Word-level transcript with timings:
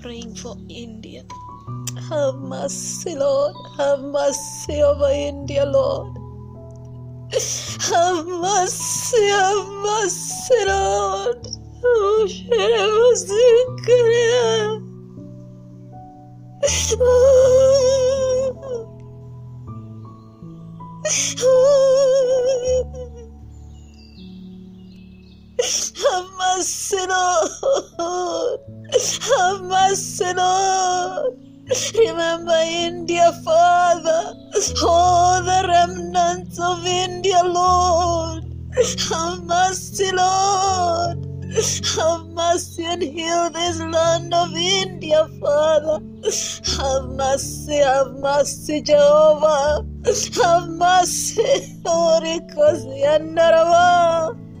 Praying 0.00 0.34
for 0.36 0.56
India. 0.68 1.22
Have 2.08 2.36
mercy, 2.36 3.14
Lord. 3.14 3.54
Have 3.76 4.00
mercy 4.00 4.82
over 4.82 5.10
India, 5.10 5.64
Lord. 5.66 6.16
Have 7.32 8.26
mercy, 8.26 9.26
have 9.28 9.68
mercy, 9.68 10.64
Lord. 10.66 11.46
Oh. 11.84 12.28
Have 12.50 12.94
mercy, 13.10 13.44
oh. 21.40 21.83
Lord. 26.64 28.60
Have 29.38 29.62
mercy, 29.62 30.32
Lord. 30.32 31.38
Remember 31.94 32.60
India, 32.64 33.32
Father. 33.44 34.34
All 34.82 35.42
the 35.42 35.66
remnants 35.68 36.58
of 36.58 36.86
India, 36.86 37.42
Lord. 37.44 38.44
Have 39.10 39.44
mercy, 39.44 40.10
Lord. 40.12 41.18
Have 41.96 42.26
mercy 42.28 42.84
and 42.84 43.02
heal 43.02 43.50
this 43.50 43.78
land 43.78 44.32
of 44.34 44.52
India, 44.56 45.28
Father. 45.40 46.00
Have 46.78 47.10
mercy, 47.10 47.76
have 47.76 48.12
mercy, 48.14 48.80
Jehovah. 48.80 49.86
Have 50.42 50.68
mercy, 50.70 51.64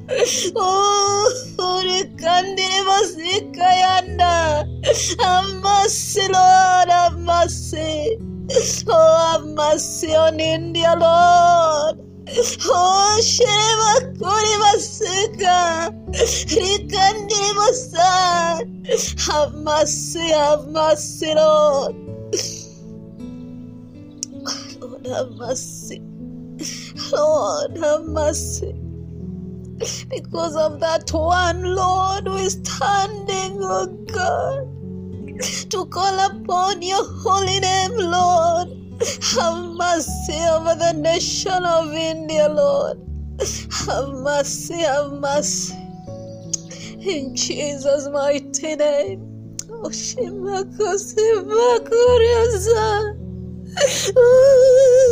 Orikosi 0.08 0.22
and 0.22 0.52
Narava. 0.52 0.54
Oh, 0.56 1.32
Orikandiri 1.58 2.86
Masika 2.86 3.60
Yanda. 3.60 4.66
Have 5.20 5.62
mercy, 5.62 6.20
Lord, 6.28 6.88
have 6.88 7.18
mercy. 7.18 8.18
Oh, 8.88 9.32
have 9.32 9.46
mercy 9.46 10.14
on 10.14 10.40
India, 10.40 10.94
Lord. 10.98 11.98
Oh, 12.66 13.20
Shema 13.22 14.12
Kuri 14.18 14.58
Masika. 14.60 15.90
Rikandiri 16.12 17.52
Masa. 17.54 18.60
Have 19.32 19.54
mercy, 19.54 20.28
have 20.30 20.66
mercy, 20.68 21.34
Lord. 21.34 21.94
Lord, 24.80 25.06
have 25.06 25.30
mercy. 25.32 26.00
Lord, 27.12 27.78
have 27.78 28.04
mercy. 28.04 28.83
Because 30.08 30.56
of 30.56 30.80
that 30.80 31.10
one, 31.12 31.74
Lord, 31.74 32.24
we're 32.26 32.48
standing, 32.50 33.58
oh 33.62 33.86
God, 34.12 35.70
to 35.70 35.86
call 35.86 36.18
upon 36.26 36.82
your 36.82 37.04
holy 37.04 37.60
name, 37.60 37.92
Lord. 37.96 38.68
Have 39.34 39.74
mercy 39.76 40.38
over 40.50 40.74
the 40.74 40.92
nation 40.96 41.64
of 41.64 41.92
India, 41.92 42.48
Lord. 42.48 42.98
Have 43.86 44.08
mercy, 44.10 44.78
have 44.78 45.12
mercy. 45.12 45.74
In 47.00 47.34
Jesus' 47.34 48.08
mighty 48.08 48.76
name. 48.76 49.56
Oh, 54.16 55.03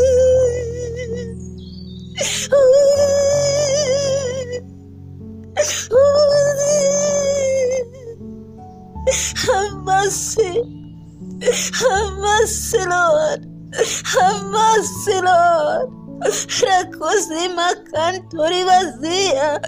Have 11.52 12.12
mercy, 12.18 12.78
Lord. 12.78 13.40
Have 14.14 14.44
mercy, 14.50 15.20
Lord. 15.20 15.88
Rakuzima 16.22 17.68
kantori 17.92 18.62
vazia. 18.68 19.60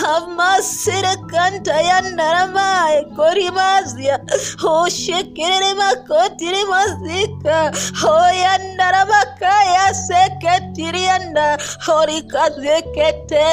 Have 0.00 0.28
mercy, 0.36 0.92
rakanta 1.06 1.76
yandarama 1.88 2.68
korimazia. 3.16 4.16
O 4.62 4.88
shekere 4.88 5.74
makotiri 5.80 6.64
mazika. 6.72 7.58
O 8.04 8.06
yandarama 8.44 9.22
kaya 9.40 9.94
seketiri 9.94 11.02
yanda. 11.02 11.58
Horikazekete. 11.86 13.48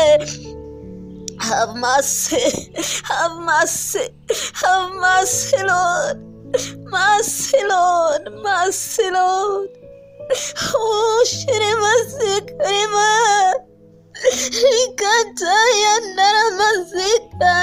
Have 1.39 1.75
mercy, 1.77 2.71
have 3.03 3.37
mercy, 3.41 4.09
have 4.53 4.91
mercy, 4.95 5.57
Lord. 5.63 6.28
Mercy, 8.41 9.09
Lord. 9.11 9.69
Oh, 10.73 11.25
Shirima 11.27 11.93
Sikrima. 12.13 13.53
Rikata 14.61 15.55
yandara 15.83 16.45
masika. 16.59 17.55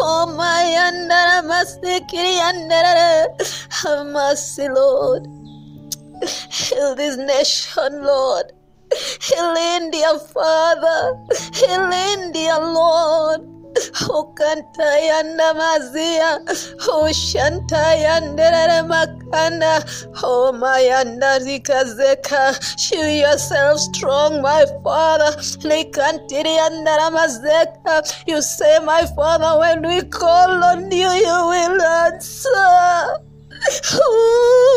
Oh, 0.00 0.26
my 0.36 0.64
yandara 0.76 1.42
masikiri 1.42 2.34
yandara. 2.38 3.26
Lord. 4.74 5.26
Heal 6.50 6.94
this 6.96 7.16
nation, 7.16 8.04
Lord. 8.04 8.52
Heal 9.22 9.54
India, 9.56 10.18
Father. 10.18 11.16
Heal 11.54 11.90
India, 11.92 12.58
Lord. 12.58 13.57
O 14.10 14.32
kantayanda 14.34 15.54
mazia, 15.54 16.40
o 16.88 17.08
shantayanda 17.10 18.82
makanda, 18.86 19.74
o 20.22 20.52
mayanda 20.52 21.38
zikazeka. 21.40 22.58
Show 22.78 23.06
yourself 23.06 23.78
strong, 23.78 24.42
my 24.42 24.64
Father. 24.82 25.36
Likantirianda 25.68 27.10
mazeka. 27.10 28.02
You 28.26 28.42
say, 28.42 28.78
my 28.80 29.06
Father, 29.14 29.58
when 29.58 29.82
we 29.82 30.02
call 30.08 30.64
on 30.64 30.90
you, 30.90 31.10
you 31.10 31.46
will 31.50 31.82
answer. 31.82 33.18
Oh, 33.94 34.68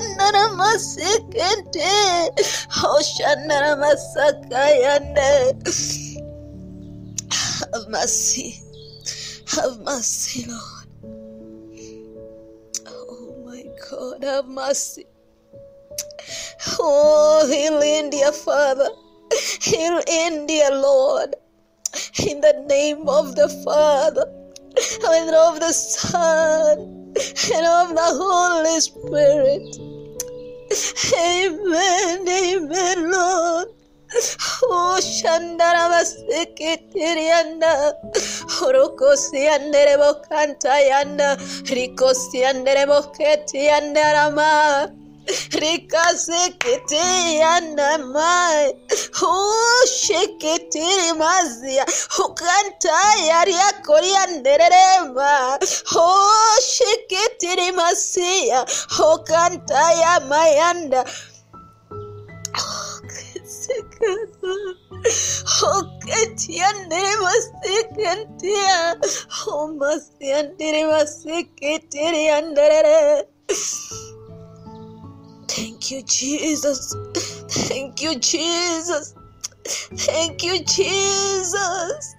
Recontiandara 0.00 0.48
masekente. 0.56 1.84
Oh, 2.82 3.02
shandara 3.02 3.76
masakayande. 3.76 5.28
Have 7.32 7.88
mercy. 7.88 8.60
Have 9.48 9.80
mercy, 9.80 10.46
Lord. 10.48 10.88
Oh 12.86 13.34
my 13.44 13.64
God, 13.90 14.24
have 14.24 14.46
mercy. 14.48 15.06
Oh, 16.78 17.46
heal 17.48 17.80
India, 17.82 18.32
Father. 18.32 18.88
Heal 19.60 20.00
India, 20.08 20.70
Lord. 20.72 21.34
In 22.24 22.40
the 22.40 22.64
name 22.68 23.08
of 23.08 23.34
the 23.34 23.48
Father, 23.64 24.24
and 25.04 25.34
of 25.34 25.58
the 25.60 25.72
Son, 25.72 26.99
and 27.54 27.66
of 27.66 27.88
the 27.94 28.08
Holy 28.22 28.80
Spirit. 28.80 29.76
Amen, 31.18 32.28
amen, 32.28 33.10
Lord. 33.10 33.68
Oh, 34.64 34.98
Shandara 35.00 35.88
Masikitirianda, 35.92 37.72
Orokosi 38.62 39.46
andere 39.48 39.96
Bokanta 39.98 40.74
Yanda, 40.90 41.36
Rikosi 41.76 42.44
andere 42.44 42.86
Boketi 42.86 43.66
Yandarama. 43.68 44.90
Rikasekete 45.62 47.04
yanamai 47.40 48.72
Mazia 51.18 51.86
Ukanta 52.18 53.16
yaria 53.28 53.72
korianderema 53.86 55.58
Oh 55.96 56.60
shekete 56.60 57.72
masia 57.72 58.66
Ukanta 59.14 59.92
ya 59.92 60.20
mayanda 60.20 61.04
Thank 75.48 75.90
you, 75.90 76.02
Jesus. 76.02 76.94
Thank 77.68 78.02
you, 78.02 78.18
Jesus. 78.18 79.14
Thank 79.66 80.44
you, 80.44 80.64
Jesus. 80.64 82.16